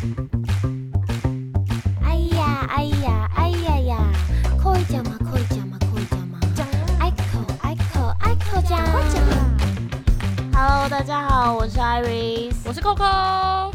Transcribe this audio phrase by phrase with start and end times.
[0.00, 0.06] 哎
[2.14, 3.98] 呀哎呀哎呀呀，
[4.58, 5.18] 可以讲吗？
[5.18, 5.78] 可以讲吗？
[5.92, 6.40] 可以讲吗？
[6.54, 6.66] 讲
[6.98, 8.78] 爱口爱口爱口讲。
[8.90, 9.36] 快讲啊
[10.54, 12.54] ！Hello，大家好，我是 Iris。
[12.64, 13.74] 我是 Coco，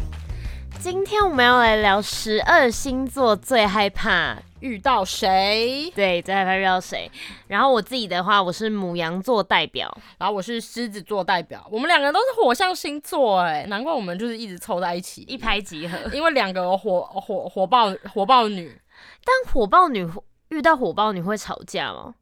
[0.80, 5.90] 今天我们要来聊十二星座最害怕，遇到谁？
[5.94, 7.10] 对，最害怕遇到谁。
[7.48, 9.94] 然后我自己的话，我是母羊座代表。
[10.18, 18.80] 然后我是狮子座代表，我们两个都是火象星座，哎，难怪我们就是一直凑在一起，一拍即合，因为两个火火火爆火爆女，
[19.24, 20.08] 但火爆女
[20.48, 22.14] 遇到火爆女会吵架吗？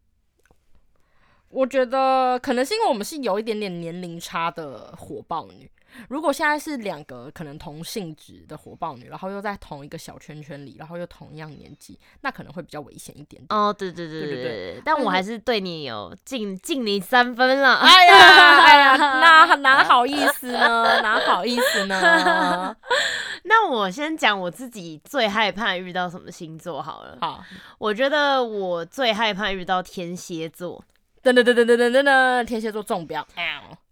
[1.51, 5.71] 我觉得可能是因为我们是有一点点年龄差的火爆女。
[6.09, 13.47] 如果现在是两个可能同性质的火爆女，然后又在同一个小圈圈里，然后又同样年纪，那可能会比较危险一点点。
[13.49, 17.77] 哦，对对对对对对对对，但我还是对你有敬敬你三分了。
[17.85, 21.01] 哎呀，哎呀，哪哪好意思呢？
[21.03, 22.77] 哪好意思呢？
[23.47, 27.19] 那我先讲我自己最害怕遇到什么星座好了。
[27.21, 27.45] 好，
[27.79, 30.83] 我觉得我最害怕遇到天蝎座。
[31.23, 33.27] 噔噔噔噔噔噔噔噔，天蝎座中标。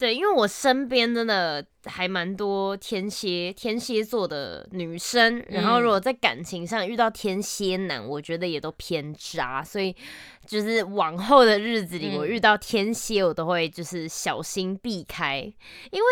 [0.03, 9.95] 对，因为我身边真的还蛮多天蝎天蝎座的女生，然后如果在感情上遇到天蝎男，我觉得也都偏渣，所以
[10.45, 15.39] 就是往后的日子里，嗯我遇到天蝎，我都会就是小心避开，
[15.93, 16.07] 因为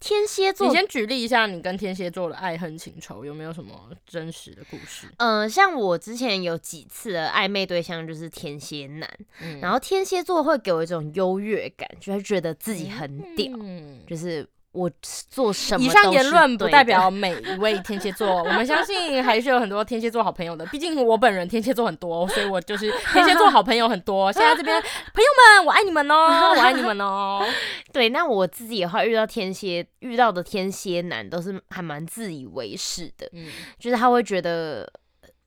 [0.00, 5.06] 天蝎座你先举例一下你跟天蝎座的爱恨情仇，有没有什么真实的故事？
[5.18, 9.08] 嗯、像我之前有几次的暧昧对象就是天蝎男，
[9.40, 9.60] 嗯。
[9.60, 14.88] 然后天蝎座会给我一种优越感，就会觉得自己很屌，嗯就是我
[15.30, 20.64] 做什么以上言论不代表每一位天蝎座，我们相信还是有很多天蝎座好朋友的。
[20.66, 24.30] 毕竟我本人天蝎座很多，所以我就是天蝎座好朋友很多。
[24.30, 27.44] 现在这边朋友们，我爱你们哦，我爱你们哦。
[27.92, 33.46] 对，那我自己的话，遇到天蝎遇到的天蝎男都是还蛮自以为是的，嗯
[33.78, 34.88] 就是他会觉得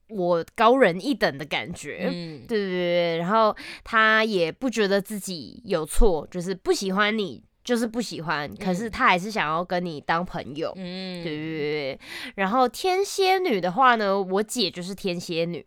[0.08, 2.10] 我高人一等的感觉。
[2.12, 10.72] 嗯，对对对对，然后他也不觉得自己有错，就是不喜欢你就是不喜欢，可是他还是想要跟你当朋友。
[10.76, 12.00] 嗯，对对对对，
[12.36, 15.64] 然后天蝎女的话呢，我姐就是天蝎女，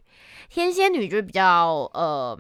[0.50, 2.38] 天蝎女就比较呃，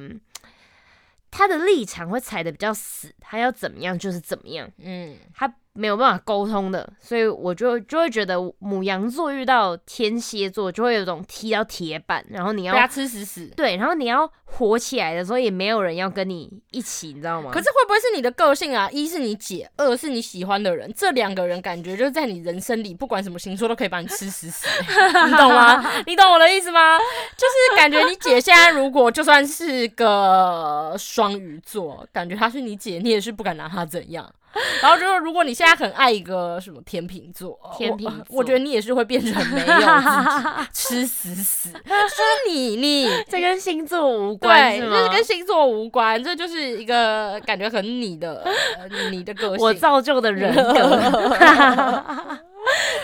[1.31, 13.45] 她的立场会踩的比较死，她要怎么样就是怎么样，嗯，她没有办法沟通的，所以我就就会觉得母羊座遇到天蝎座就会有种踢到铁板，然后你要被他吃死死。
[13.57, 17.51] 对，然后你要火起来的时候，也没有人要跟你一起，你知道吗？
[17.51, 18.89] 可是会不会是你的个性啊？
[18.89, 24.65] 一是你姐，二是你喜欢的人，这两个人感觉就是在你人生里，不管什么星座都可以把你吃死死、
[25.27, 25.83] 你懂吗？
[26.07, 26.97] 你懂我的意思吗？
[27.35, 34.31] 就是感觉你姐现在如果就算是个双鱼座，感觉她是你姐，你也是不敢拿她怎样。
[34.81, 44.97] 然后就是，如果你现在很爱一个什么天秤座，天秤座我，我觉得你也是会变成没有自己， 吃死死，是你你 这跟星座无关对，是吗？
[44.97, 48.43] 就是跟星座无关，这就是一个感觉很你的、
[48.77, 49.65] 呃你的个性。
[49.65, 50.99] 我造就的人格。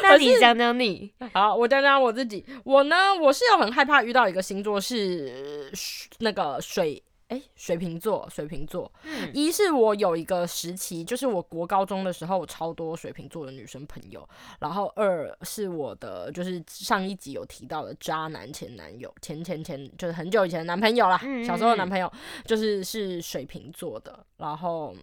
[0.01, 2.43] 那你讲讲你，好，我讲讲我自己。
[2.63, 5.71] 我呢，我是有很害怕遇到一个星座是
[6.19, 7.01] 那个水。
[7.31, 8.91] 哎，水瓶座，水瓶座。
[9.05, 14.27] 嗯一是我有一个时期，就是我国高中的时候，我超多水瓶座的女生朋友。
[14.59, 22.11] 然后二是我的，就是上一集有提到的渣男前男友，前前前就是很久以前的男朋友啦，嗯小时候的男朋友，
[22.43, 24.25] 就是是水瓶座的。
[24.35, 24.93] 然后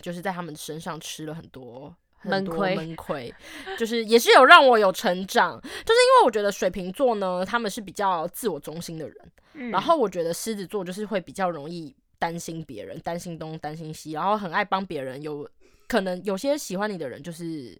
[0.00, 1.94] 就是在他们身上吃了很多。
[2.18, 3.34] 很多闷亏闷亏，
[3.78, 9.16] 就是也是有让我有成长，就是因为我觉得水瓶座呢，他们是比较自我中心的人，
[9.54, 15.48] 嗯然后我觉得狮子座就是会比较容易担心别人，担心东担心西，然后很爱帮别人，有
[15.86, 17.78] 可能有些喜欢你的人就是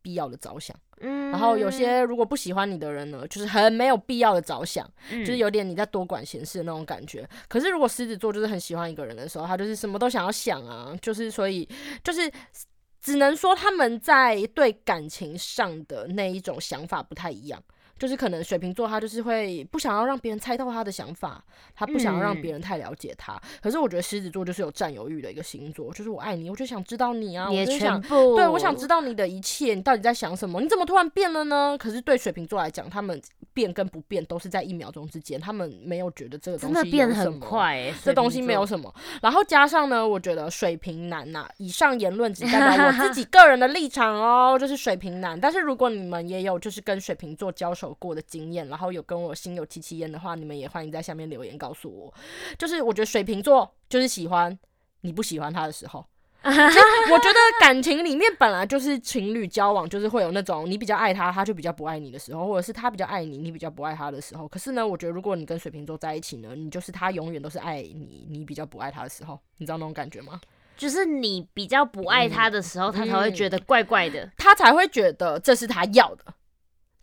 [0.00, 7.28] 必要的着想，嗯然后有些如果不喜欢你的人呢，就是很没有必要的着想，就就是有点你在多管闲事的那种感觉。
[7.48, 11.68] 可是如果狮子座就是很喜欢一个人的时候，他就是什么都想要想啊，就是所以
[12.04, 12.30] 就是。
[13.00, 17.62] 只能说他们在对感情上的那一种想法不太一样，
[18.00, 21.44] 就是可能水瓶座他就是会不想要让别人猜到他的想法，
[21.74, 23.38] 他不想要让嗯别人太了解他。
[23.60, 30.62] 可是我觉得狮子座就是有占有欲的一个星座，就是我爱你，我就想知道你啊，你我就想，对，我想知道你的一切，你到底在想什么？
[30.62, 31.76] 你怎么突然变了呢？
[31.78, 33.20] 可是对水瓶座来讲，他们
[33.52, 38.92] 变跟不变都是在一秒钟之间，他们没有觉得这个东真西的变很快欸，这东西没有什么。
[39.20, 45.38] 然后加上呢，我觉得水瓶男呐、以上言论只代表我自己 个人的立场哦，就是水瓶男。
[45.38, 52.12] 但是如果你们也有就是跟水瓶座交手过的经验，然后有跟我心有戚戚焉的话，你们也欢迎在下面留言告诉我。
[52.58, 54.56] 就是我觉得水瓶座就是喜欢
[55.00, 56.04] 你不喜欢他的时候。
[56.42, 64.48] 我觉得感情里面本来就是情侣交往，就是会有那种你比较爱他，他就比较不爱你的时候，或者是他比较爱你，你比较不爱他的时候。
[64.48, 70.40] 可是呢，我觉得如果你跟水瓶座在一起呢，你就是他永远都是爱你，你比较不爱他的时候，你知道那种感觉吗？
[70.78, 76.24] 就是你比较不爱他的时候，他才会觉得怪怪的，他才会觉得这是他要的，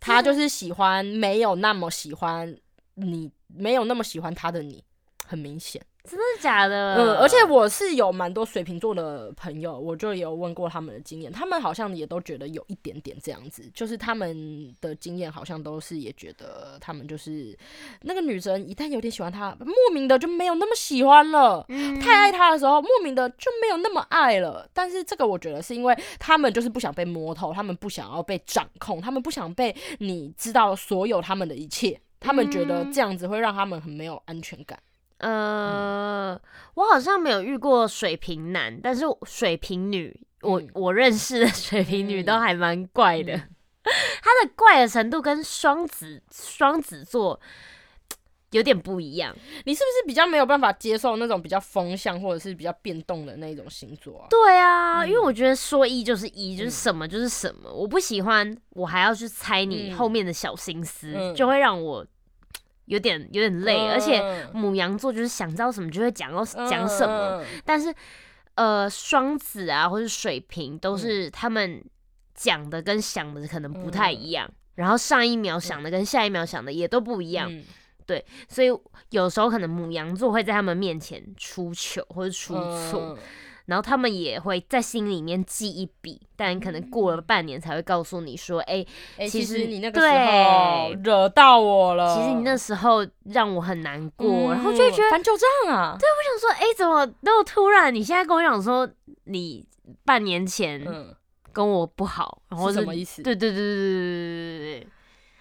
[0.00, 2.56] 他就是喜欢没有那么喜欢
[2.94, 4.84] 你，没有那么喜欢他的你，
[5.26, 5.84] 很明显。
[6.08, 6.94] 真的假的？
[6.94, 17.56] 嗯，而且我是有蛮多水瓶座的朋友，我就有问过他们的经验，他们好像也都觉得有一点点这样子，就是他们的经验好像都是也觉得他们就是
[18.02, 21.64] 那个女生一旦有点喜欢他，莫名的就没有那么喜欢了，
[22.00, 24.66] 太爱他的时候，莫名的就没有那么爱了。
[24.72, 34.78] 但是这个我觉得是因为他们就是不想被摸透，他们不想要被掌控，他们不想被你知道所有他们的一切，他们觉得这样子会让他们很没有安全感。
[35.18, 36.40] 呃，
[36.74, 43.36] 我好像没有遇过水瓶男，但是水瓶女，我我认识的水瓶女都还蛮怪的。
[44.22, 47.40] 她的怪的程度跟双子双子座
[48.52, 49.34] 有点不一样。
[49.64, 54.26] 你是不是比较没有办法接受那种比较风向或者是比较变动的那种星座啊？
[54.30, 57.72] 对啊，因为我觉得说一就是一，就是什么就是什么。
[57.72, 62.06] 我不喜欢我还要去猜你后面的小心思，就会让我。
[62.88, 67.94] 有点有点累，而且母羊座就是想知道什么就会讲到讲什么，但是
[68.54, 71.82] 呃双子啊或者水瓶都是他们
[72.34, 77.50] 讲的跟想的可能不太一样，然后上一秒想的跟下一秒想的也都不一样，
[78.06, 78.68] 对，所以
[79.10, 82.54] 有时候可能母羊座会在他们面前出糗或者出
[82.90, 83.18] 错。
[83.68, 88.82] 然后他们也会在心里面记一笔，但可能过了半年才会告诉你说：“哎，
[89.28, 95.98] 其实你那个时候惹到我了，其实你那时候让我很难过。”然后就觉得翻旧账啊！
[96.00, 97.94] 对，我想说：“哎，怎么那么突然？
[97.94, 98.88] 你现在跟我讲说
[99.24, 99.62] 你
[100.06, 100.82] 半年前
[101.52, 104.88] 跟我不好，然后什么意思？”对对对对对对对对对。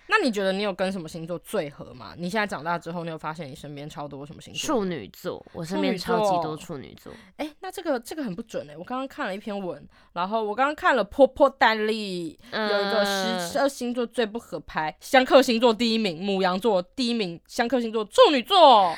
[0.09, 2.13] 那你觉得你有跟什么星座最合吗？
[2.17, 4.67] 你现在长大之后，你有发现你身边超多什么星座？
[4.67, 7.11] 处女座，我身边超级多处女座。
[7.35, 8.77] 哎，那这个这个很不准哎！
[8.77, 13.03] 我刚刚看了一篇文，然后我刚刚看了破破单例，有一个
[13.39, 18.95] 十二星座最不合拍，相克星座第一名母羊座，第一名相克星座处女座。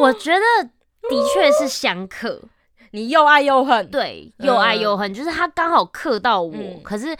[0.00, 0.64] 我觉得
[1.08, 2.42] 的确是相克，
[2.90, 7.16] 你又爱又恨，对，又爱又恨，就是他刚好克到我，可是。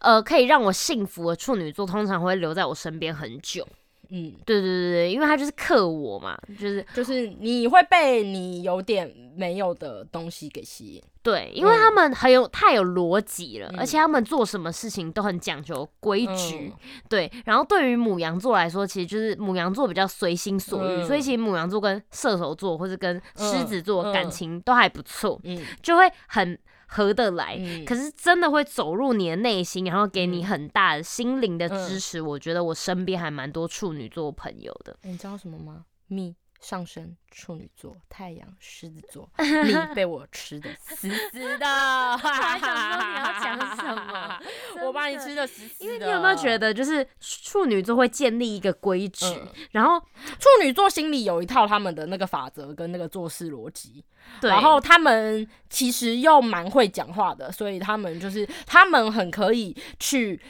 [0.00, 3.66] 呃，可以让我幸福的处女座通常会留在我身边很久。
[4.10, 11.02] 嗯，对对对对，因为他就是克我嘛，就是就是你会被你有点没有的东西给吸引。
[11.22, 16.72] 对，因为他们很有太有逻辑了，而且他们做什么事情都很讲究规矩。
[17.06, 26.58] 对，然后对于母羊座来说，其实就是母羊座比较随心所欲，所以其实母羊座跟射手座或者跟狮子座感情都还不错，嗯，就会很。
[26.88, 27.56] 合得来，
[27.86, 32.20] 可是真的会走入你的内心，然后给你很大的心灵的支持。
[32.20, 34.96] 我觉得我身边还蛮多处女座朋友的。
[35.02, 35.84] 你知道什么吗？
[36.06, 36.34] 蜜。
[36.60, 41.66] 上升处女座，太阳狮子座， 你被我吃的死死的。
[42.18, 44.40] 还想说你要讲什么？
[44.84, 45.84] 我把你吃的死死的。
[45.84, 49.24] 因为你有没有觉得，就是处女座会建立一个规矩，
[49.70, 54.04] 然后处女座心里有一套他们的那个法则跟那个做事逻辑，
[54.42, 60.40] 然后他们其实又蛮会讲话的，所以他们就是他们很可以去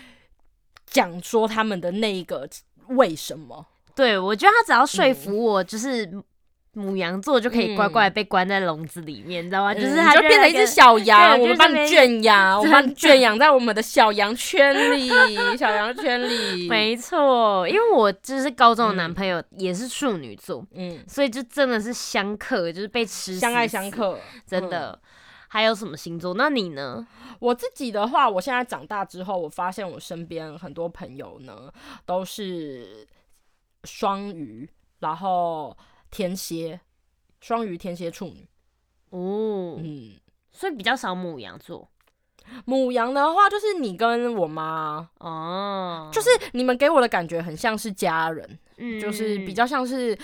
[0.87, 2.49] 讲说他们的那个
[2.89, 3.67] 为什么。
[3.99, 6.09] 对，我觉得他只要说服我，就是
[6.75, 9.75] 母羊座就可以乖乖被关在笼子里面，你知道吗？
[9.75, 15.09] 就是他就变成一只小羊，我们帮你圈养， 我们帮你圈养在我们的小羊圈里，
[15.57, 16.69] 小羊圈里。
[16.71, 24.97] 没错，因为我就是高中的男朋友也是处女座，嗯，所以就真的是相克，就是被吃相爱相克，真的。
[25.51, 26.35] 还有什么星座？
[26.35, 27.05] 那你呢？
[27.41, 31.73] 我自己的话，我现在长大之后，我发现我身边很多朋友呢，
[32.07, 33.09] 都是。
[33.89, 34.69] 双鱼，
[34.99, 35.77] 然后
[36.11, 36.79] 天蝎，
[37.41, 38.47] 双鱼、天蝎、处女，
[39.11, 40.13] 哦，嗯，
[40.51, 41.91] 所以比较少母羊座。
[42.65, 50.19] 母羊的话，就是你跟我妈，哦，就是你们给我的感觉很像是家人，嗯，就是比较像是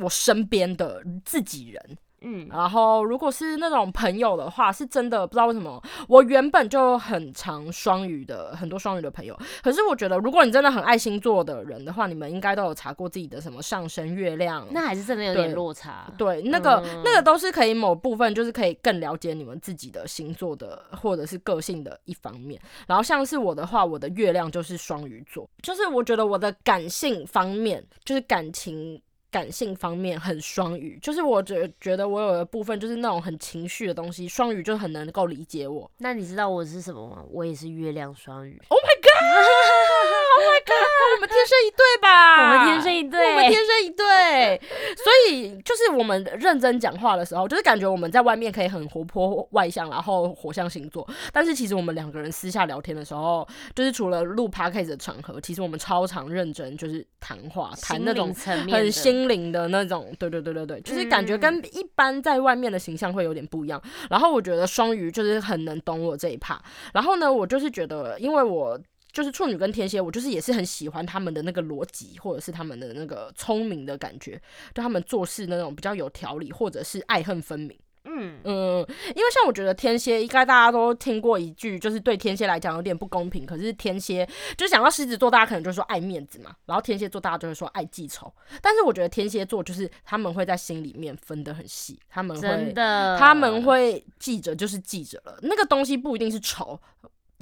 [0.00, 1.98] 我身边的自己人。
[2.24, 16.10] 嗯，然后如果是那种朋友的话，是真的不知道为什么，我原本就很常双鱼的很多双鱼的朋友，可是我觉得如果你真的很爱星座的人的话，你们应该都有查过自己的什么上升月亮，那还是真的有点落差。
[16.16, 22.60] 对，那个那个都是可以某部分就是可以更了解你们自己的星座的或者是个性的一方面。
[22.86, 29.00] 然后像是我的话，我的月亮就是双鱼座，就是我觉得我的感性方面就是感情。
[29.32, 35.90] 感性方面很双鱼，就是我觉觉得我有的部分就是那种很情绪的东西，双鱼就很能够理解我。
[35.98, 37.24] 那你知道我是什么吗？
[37.30, 38.60] 我也是月亮双鱼。
[38.68, 40.91] Oh my god！Oh my god！
[41.14, 42.36] 我们天生一对吧？
[42.42, 44.60] 我们天生一对我们天生一对。
[44.96, 51.08] 所以就是我们认真讲话的时候，就是感觉我们在外面可以很活泼外向，然后火象星座。
[51.32, 58.34] 但是其实我们两个人私下聊天的时候，就是除了录 podcast 的场合，其实我们超常认真，就是谈话，谈那种
[58.70, 60.14] 很心灵的那种。
[60.18, 63.80] 对对对对对，就是感觉跟一般在外面的形象会有点不一样。
[64.10, 66.60] 然后我觉得双鱼就是很能懂我这一趴。
[66.92, 68.78] 然后呢，我就是觉得，因为我。
[69.12, 74.40] 就是处女跟天蝎，我就是也是很喜欢他们的那个逻辑，或者是他们的那个聪明的感觉，
[74.74, 77.78] 就他们做事那种比较有条理，或者是爱恨分明。
[78.04, 78.78] 嗯，嗯，
[79.14, 83.46] 因为像我觉得天蝎，应该大家都听过一句，就是对天蝎来讲有点不公平。
[83.46, 88.32] 可是天蝎就想到狮子座，大家可能就说爱面子嘛，然后天蝎座大家就会说爱记仇。
[88.60, 96.80] 但是我觉得天蝎座就是他们会在心里面分得很细，他们真会的，他们会记着就是记着了，那个东西不一定是仇。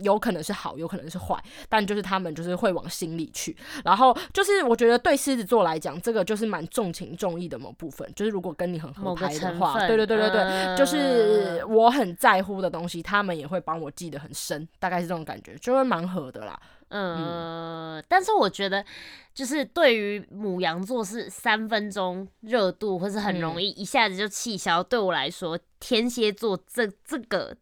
[0.01, 1.37] 有可能是好，有可能是坏，
[1.69, 3.57] 但就是他们就是会往心里去。
[3.85, 8.11] 然后就是我觉得对狮子座来讲，这个就是蛮重情重义的某部分。
[8.15, 16.61] 就是如果跟你很合拍的话，对对对对对，嗯就是我很在乎的东西，他们也会帮我记得很深，大概是这种感觉，就会蛮合的啦。
[16.93, 18.85] 嗯，但是我觉得，
[19.33, 24.83] 就是对于母羊座是三分钟热度，或是很嗯容易一下子就气消。
[24.83, 27.57] 对我来说，天蝎座这这个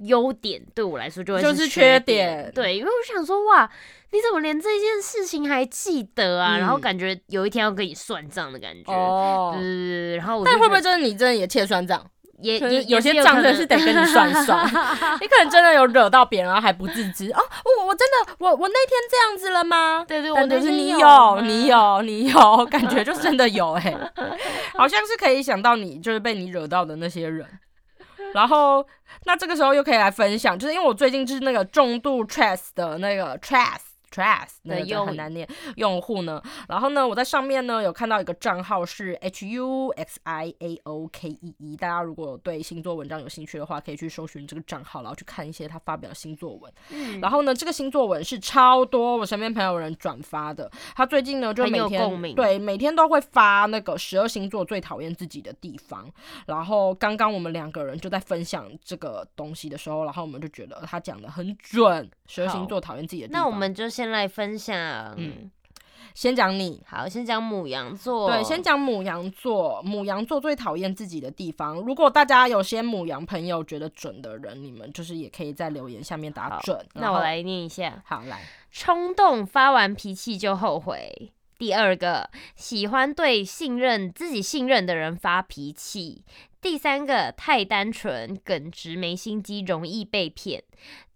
[0.00, 3.70] 优点对我来说就会就是缺缺点对，因为我想说，哇，
[4.12, 6.56] 你怎么连这件事情还记得啊？
[6.56, 8.92] 嗯然后感觉有一天要跟你算账的感觉。
[8.92, 12.04] 哦对，对对对然后我但会不会就是你真的也欠算账？
[12.42, 14.66] 也也有些账真是得跟你算一算，
[15.20, 17.38] 你可能真的有惹到别人，然后还不自知哦。
[17.38, 20.02] 我我真的我我那天这样子了吗？
[20.08, 23.94] 对对，我但就是你有，你有，你有，感觉就真的有哎、
[24.72, 27.46] 好像是可以想到你就是被你惹到的那些人。
[28.32, 28.86] 然后，
[29.24, 46.72] 那这个时候又可以来分享，就是因为我最近就是那个重度 trust 的那个 trust trust 那个真的用很难念用户呢，然后呢，我在上面呢有看到一个账号是 H U X I A O K E E，大家如果有对星座文章有兴趣的话，可以去搜寻这个账号，然后去看一些他发表的星座文。
[46.90, 50.70] 嗯然后呢，这个星座文是超多我身边朋友人转发的。
[50.94, 56.10] 他最近呢就每天对每天都会发那个十二星座最讨厌自己的地方。
[56.46, 63.42] 然后刚刚我们两个人就在分享这个东西的时候，然后我们就觉得他讲的很准，十二星座讨厌自己的地方。
[63.42, 65.14] 那我们就先来分享。
[65.18, 65.50] 嗯
[66.12, 66.82] 先讲你。
[66.88, 68.28] 好，先讲母羊座。
[68.28, 69.80] 对，先讲母羊座。
[69.82, 71.76] 母羊座最讨厌自己的地方。
[71.76, 76.84] 如果大家有些母羊朋友觉得准的人，你们就是也可以在留言下面打准。
[76.94, 78.42] 那我来念一下：好来，
[78.72, 81.32] 冲动，发完脾气就后悔。
[81.56, 86.24] 第二个，喜欢对信任自己信任的人发脾气。
[86.60, 90.62] 第三个，太单纯，耿直，没心机，容易被骗。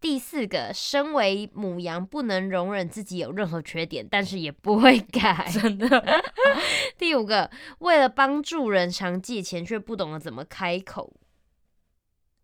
[0.01, 5.47] 第四个，身为母羊，不能容忍自己有任何缺点，但是也不会改。
[5.53, 6.23] 真的。
[6.97, 11.13] 第五个，为了帮助人常借钱，却不懂得怎么开口，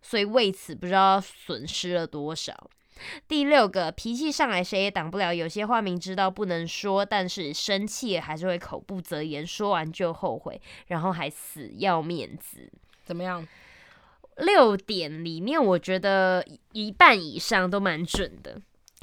[0.02, 2.71] 所以为此不知道损失了多少。
[3.26, 12.71] 第六个，脾气上来谁也挡不了，有些话明知道不能说，但是生气了还是会口不择言，说完就后悔，然后还死要面子。
[13.11, 13.45] 怎么样？
[14.37, 18.57] 六点里面，我觉得一半以上都蛮准的。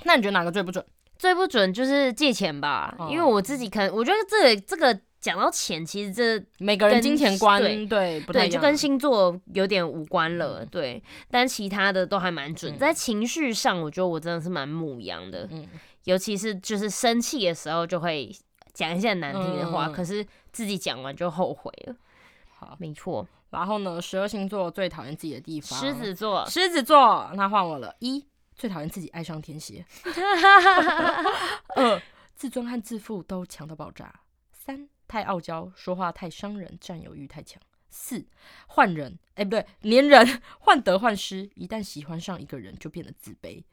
[0.05, 0.83] 那你觉得哪个最不准？
[1.17, 11.03] 最不准就是借钱吧，哦因为我自己可能我觉得这个这个讲到钱，其实这每个人跟金钱观对对不太对，一样，就跟星座有点无关了，嗯对。
[11.29, 15.67] 但其他的都还蛮准，嗯在情绪上，我觉得我真的是蛮母羊的，嗯
[16.05, 18.33] 尤其是就是生气的时候，就会
[18.73, 21.95] 讲一些很难听的话，嗯可是自己讲完就后悔了。
[22.57, 22.75] 好。
[22.79, 27.95] 没错，然后呢，十二星座最讨厌自己的地方，狮子座，狮子座，那换我了。
[27.99, 28.25] 一
[28.55, 29.85] 最讨厌自己爱上天蝎，
[31.75, 32.01] 二
[32.35, 37.61] 自尊和自负都强到爆炸，三太傲娇，说话太伤人，占有欲太强。
[37.89, 38.27] 四
[38.67, 43.63] 换人，哎、不对，粘人， 患得患失，一旦喜欢上一个人就变得自卑。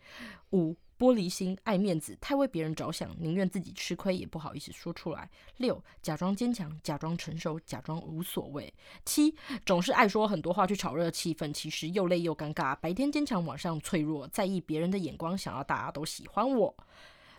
[0.53, 5.29] 五玻璃心，爱面子，太为别人着想，宁愿自己吃亏也不好意思说出来。
[5.59, 8.73] 六假装坚强，假装成熟，假装无所谓。
[9.05, 9.35] 七
[9.67, 12.75] 总是爱说很多话去炒热气氛，其实又累又尴尬。
[12.77, 16.75] 白天坚强，晚上脆弱，在意别人的眼光，想要大家都喜欢我，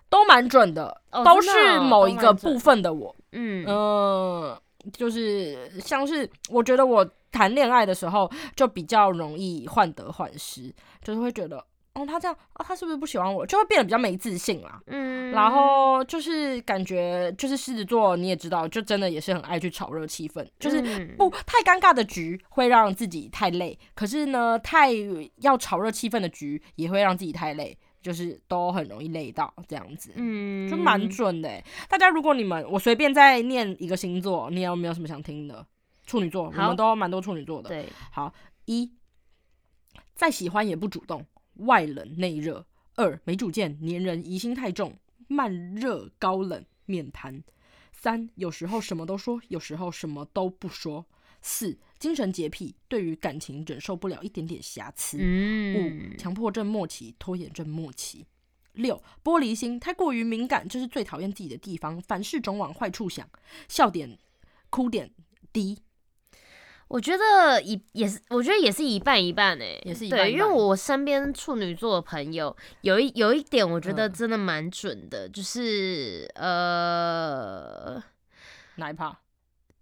[0.10, 3.16] 都蛮准的，哦都是某一个部分的我。
[3.32, 4.62] 嗯，嗯，
[4.94, 13.46] 就是像是我觉得我谈恋爱的时候就比较容易患得患失，就是会觉得哦，他这样啊，他是不是不喜欢我？
[13.46, 14.82] 就会变得比较没自信啦。
[14.88, 24.90] 嗯，然后就是感觉就是狮子座，你也知道，就真的也是很爱去炒热气氛，就是嗯不太尴尬的局会让自己太累，可是呢，太
[25.38, 30.12] 要炒热气氛的局也会让自己太累，就是都很容易累到这样子。
[30.16, 31.64] 嗯，就蛮准的欸。
[31.88, 35.66] 大家如果你们我随便再念一个星座，你有没有什么想听的？
[36.06, 37.70] 处女座，我们都蛮多处女座的。
[37.70, 38.32] 对，好，
[38.66, 38.92] 一
[40.14, 41.26] 再喜欢也不主动，
[41.56, 44.98] 外冷内热；二没主见，黏人，疑心太重，
[45.28, 47.42] 慢热高冷，面瘫；
[47.92, 51.06] 三有时候什么都说，有时候什么都不说；
[51.42, 56.14] 四精神洁癖，对于感情忍受不了一点点瑕疵；嗯。
[56.14, 58.26] 五，强迫症末期，拖延症末期。
[58.74, 63.30] 六，玻璃心，太过于敏感，这是最讨厌自己的地方，凡事总往坏处想，
[63.70, 64.20] 笑点、
[64.70, 65.12] 哭点
[65.54, 65.80] 低。
[66.96, 78.02] 我觉得一也是，我觉得也是一半一半诶、对，也是一半一半因为我身边处女座的朋友有一有一点，我觉得嗯真的蛮准的，就是呃，
[78.78, 79.20] 哪一趴？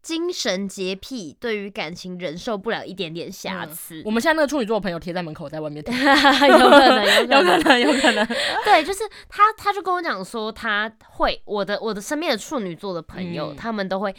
[0.01, 8.25] 精神洁癖，对于感情忍受不了一点点瑕嗯疵，我们现在那个处女座的朋友贴在门口，在外面 听，有可能，有有可能， 可能，有可能。
[8.65, 14.13] 对，就是他，他就跟我讲说，他会我的我的身边的处女座的朋友，嗯他们都会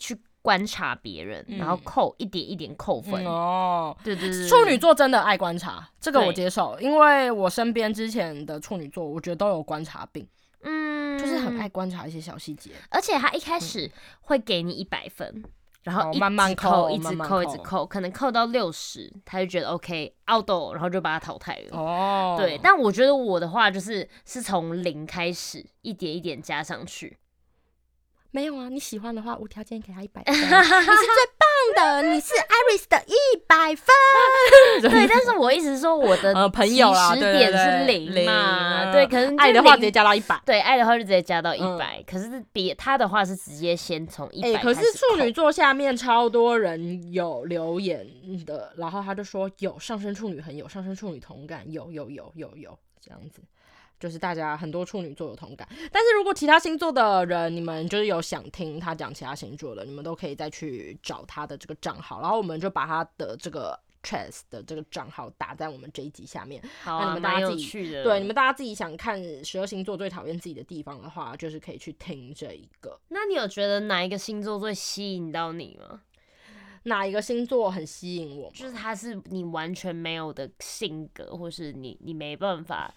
[0.00, 3.22] 去观察别人，然后嗯扣一点一点扣分。
[3.26, 10.26] 哦，对对对，对处女座真的爱观察，这个我接受，因为我身边之前的处女座，我觉得都有观察病，
[10.62, 12.70] 嗯，就是很爱，观察一些小细节。
[12.88, 13.90] 而且他一开始
[14.22, 15.44] 会给你一百分。
[15.84, 21.78] 然后一哦慢慢直扣一直慢慢扣，一直扣扣，可能扣到六十，他就觉得 OK out，然后就把他淘汰了。
[21.78, 27.16] 哦，对，但我觉得我的话就是是从零开始，一点一点加上去。
[28.30, 30.56] 没有啊，你喜欢的话，无条件给他一百分， 你是最
[31.38, 33.86] 棒的，你是 Iris 的一百分。
[34.82, 40.40] 对，但是我意思是说，我的 呃朋友啊起点是对零嘛，对，可能爱的话直接加到一百。
[40.44, 41.78] 对爱的话就直接加到一嗯。
[41.78, 48.06] 百、可是别他的话是直接先从一哎、百、可是处女座下面超多人有留言
[48.44, 53.40] 的，然后他就说有上升处女很有，上升处女同感，有有有有有这样子，
[53.98, 55.68] 就是大家很多处女座有同感。
[55.92, 66.62] 但是如果其他星座的人，你们就是有想听他讲其他星座的，你们都可以再去找他的这个账号，然后我们就把他的这个 Chess 的这个账号打在我们这一集下面。
[66.82, 68.04] 好啊，蛮你们大家自己有趣的。
[68.04, 72.98] 对，你们大家自己想看十二星座最讨厌自己的地方的话，就是可以去听这一个。
[73.08, 76.02] 那你有觉得哪一个星座最吸引到你吗？
[76.84, 78.50] 哪一个星座很吸引我？
[78.54, 82.94] 就是他是你完全没有的性格，或是你你没办法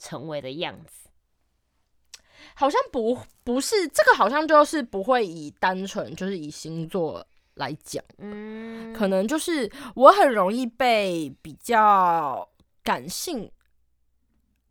[0.00, 1.08] 成为的样子。
[2.54, 12.48] 好像不不是这个，好像就是不会以单纯就是以星座来讲，嗯，可能就是我很容易被比较
[12.82, 13.50] 感性、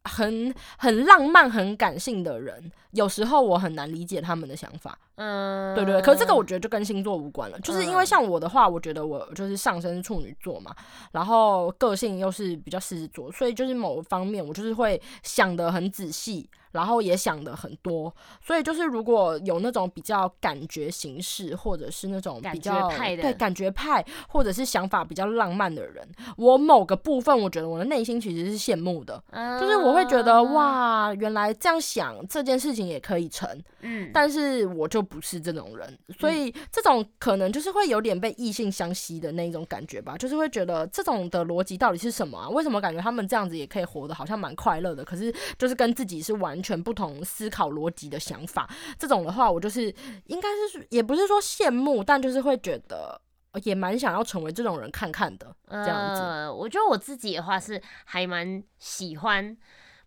[0.04, 5.00] 很很浪漫、很感性的人，有时候我很难理解他们的想法。
[5.22, 8.06] 嗯，对对对，可是这个我觉得就跟星座无关了，就是因为嗯。
[8.06, 10.74] 像我的话，我觉得我就是上升处女座嘛，
[11.12, 29.22] 然后个性又是比较狮子座，所以就是某方面我就是会想得很仔细，然后也想的很多，所以就是如果有那种比较感觉形式，或者是那种比较对感觉派，或者是想法比较浪漫的人，我某个部分我觉得我的内心其实是羡慕的，
[29.60, 33.48] 就是我会觉得啊，哇，原来这样想这件事情也可以成，
[33.82, 42.50] 嗯，但是我就不是这种人，所以这种可能就是会有点被异性相吸的那一种感觉吧，就是会觉得这种的逻辑到底是什么啊？
[42.50, 45.04] 为什么感觉他们这样子也可以活得好像蛮快乐的？
[45.04, 49.84] 可是就是跟自己是完完全不同思考逻辑的想法，这种的话，我就是
[50.26, 53.20] 应该是也不是说羡慕，但就是会觉得
[53.64, 55.56] 也蛮想要成为这种人看看的。
[55.70, 59.56] 这样子，我觉得我自己的话是还蛮喜欢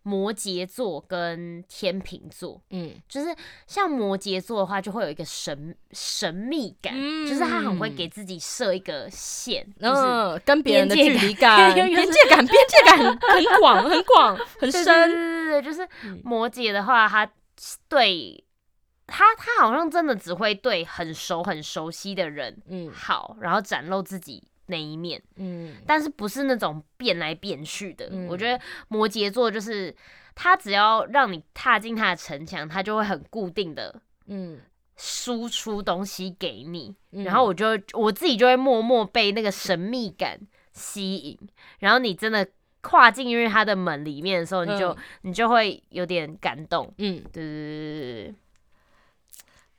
[0.02, 3.34] 摩羯座跟天秤座，嗯，就是
[3.66, 6.94] 像摩羯座的话，就会有一个神神秘感，
[7.26, 15.10] 就是他很会给自己设一个线，就是嗯，跟别人的距离感、 边界感、边界感很广、很广、很对对深。
[15.10, 16.20] 对对对，就是嗯。
[16.24, 17.30] 摩羯的话，他
[17.88, 18.42] 对
[19.06, 22.90] 他他好像真的只会对很熟很熟悉的人嗯。
[22.90, 25.76] 好，然后展露自己那一面，嗯。
[25.86, 28.08] 但是不是那种变来变去的。
[28.10, 28.26] 嗯。
[28.28, 29.94] 我觉得摩羯座就是
[30.34, 34.60] 他只要让你踏进他的城墙，他就会很固定的嗯，
[34.96, 37.24] 输出东西给你，嗯。
[37.24, 40.40] 然后我就我自己就会默默被那个神秘感
[40.72, 41.38] 吸引，
[41.80, 42.46] 然后你真的
[42.80, 44.96] 跨进入他的门里面的时候，你就、嗯。
[45.22, 48.34] 你就会有点感动，嗯，对对对对对对，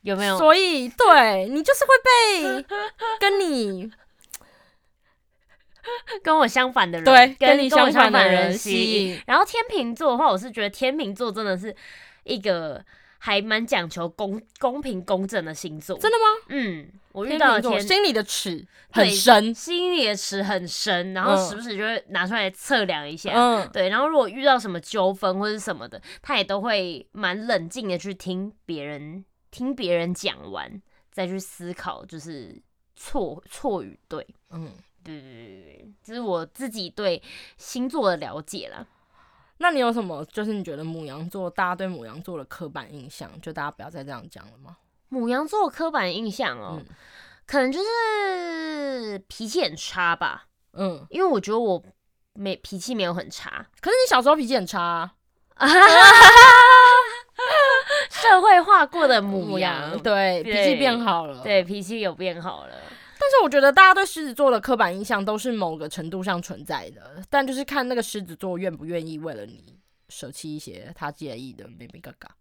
[0.02, 0.38] 有没有？
[0.38, 2.66] 所以对你就是会被
[3.20, 3.92] 跟你
[6.24, 9.22] 跟我相反的人，对，跟你相相反的人吸引。。
[9.28, 11.76] 然后天秤座的话，我是觉得天秤座真的是
[12.24, 12.84] 一个
[13.20, 15.98] 还蛮讲求公公平公正的星座。
[15.98, 16.24] 真的吗？
[16.50, 23.32] 嗯，我遇到的天心里的尺很深，心里的尺很深，然后嗯时不时就会拿出来测量一下。
[23.34, 32.62] 嗯，对，然后如果遇到什么纠纷或者什么的，他也都会蛮冷静的去听别人听别人讲完，再去思考，就是
[32.96, 34.26] 错错与对。
[34.52, 34.70] 嗯。
[35.04, 37.22] 对对对对对，这是我自己对
[37.58, 38.86] 星座的了解啦。
[39.58, 44.78] 那你有什么就是你觉得母羊座大家对母羊座的刻板印象，就大家不要再这样讲了吗？
[45.10, 46.86] 母羊座刻板印象哦，嗯
[47.46, 51.84] 可能就是脾气很差吧，嗯，因为我觉得我
[52.34, 55.14] 没脾气没有很差，可是你小时候脾气很差、啊，
[58.10, 62.76] 社会化过的母羊，对，脾气对变好了。，对脾气有变好了。
[63.24, 72.36] 但是我觉得大家对狮子座的刻板印象都是某个程度上存在的，但就是看那个狮子座愿不愿意为了你舍弃一些他介意的咩咩嘎嘎。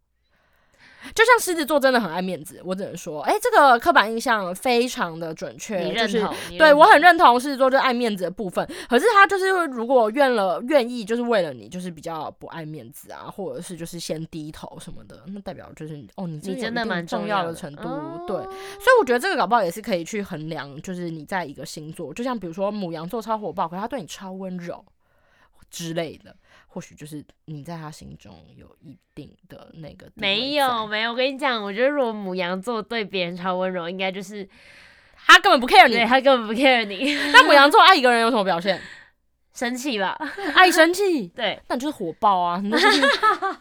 [1.15, 6.27] 就像狮子座真的很爱面子，我只能说，哎、这个刻板印象非常的准确，就是
[6.59, 18.25] 对我很认同狮子座就爱面子的部分，可是他就是如果愿了愿意，就是为了你，就是比较不爱面子啊，或者是就是先低头什么的，那代表就是哦，你你真的蛮重要的程度，哦。
[18.27, 24.85] 对，所以我觉得这个搞不好也是可以去衡量，就是你在一个星座，就像比如说母羊座超火爆，可是他对你超温柔
[25.71, 26.35] 之类的，
[26.73, 34.49] 或许就是你在他心中有一定的那个没有，没有，我跟你讲，我觉得如果母羊座对别人超温柔，应该就是
[35.27, 36.07] 他根本不 care 对你。
[36.07, 38.81] 他根本不 care 你， 那母羊座爱一个人有什么表现？
[39.53, 40.19] 生气吧？
[40.57, 42.59] 爱生气，对，那你就是火爆啊！
[42.65, 43.03] 那就是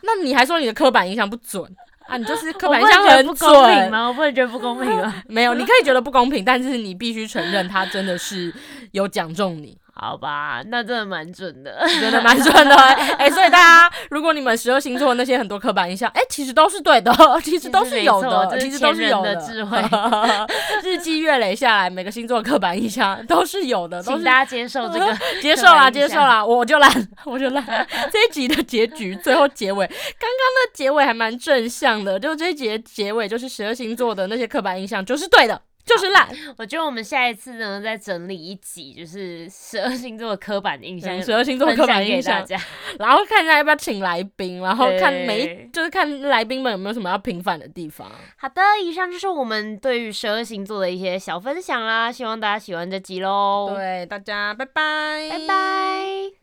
[0.04, 1.62] 那你还说你的刻板印象不准
[2.08, 2.16] 啊？
[2.16, 3.92] 你就是刻板印象很不公平准。
[3.92, 4.08] 吗？
[4.08, 5.22] 我不能觉得不公平吗？
[5.28, 8.54] 没有，你可以觉得不公平，但是你必须承认他真的是
[8.94, 9.78] 有讲中你。
[9.94, 11.86] 好吧，那真的蛮准的。
[12.00, 12.76] 真的蛮准的。
[12.76, 19.78] 哎、所以大家，如果你们十二星座那些很多刻板印象，哎、其实都是对的，其实都是有的，其实都是有的智慧
[20.84, 26.90] 日积月累下来，每个星座刻板印象都是有的，都是请大家接受这个 接受啦，接受啦，我就烂，
[27.26, 27.64] 我就烂。
[28.12, 35.62] 这一集的结局，最后结尾，刚刚的结尾还蛮正向的，就这一集的结尾就是十二星座的那些刻板印象就是对的，
[35.96, 36.28] 就是烂。
[36.58, 42.46] 我觉得我们下一次呢，再整理一集，就是十二星座的刻板印象，嗯十二星座的刻板印象。
[43.00, 48.12] 然后看一下要不要请来宾，然后看对每就是看来宾们有没有什么要平反的地方。
[48.38, 56.41] 好的，以上就是我们对于十二星座的一些小分享啦，希望大家喜欢这集喽。，对，大家拜拜，拜拜。